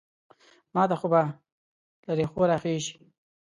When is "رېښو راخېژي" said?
2.17-2.93